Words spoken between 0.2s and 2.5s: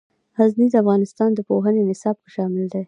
غزني د افغانستان د پوهنې نصاب کې